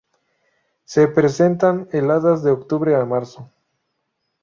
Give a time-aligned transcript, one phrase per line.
[0.83, 3.51] Se presentan heladas de octubre a marzo.